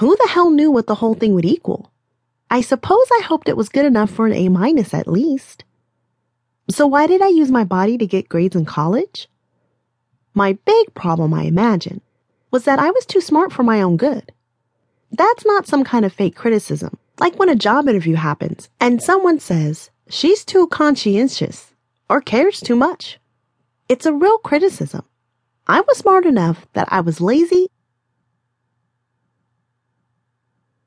[0.00, 1.92] Who the hell knew what the whole thing would equal?
[2.50, 5.62] I suppose I hoped it was good enough for an A minus at least.
[6.70, 9.28] So why did I use my body to get grades in college?
[10.32, 12.00] My big problem, I imagine,
[12.50, 14.32] was that I was too smart for my own good.
[15.12, 19.38] That's not some kind of fake criticism, like when a job interview happens and someone
[19.38, 21.74] says, she's too conscientious
[22.08, 23.20] or cares too much.
[23.86, 25.04] It's a real criticism.
[25.66, 27.68] I was smart enough that I was lazy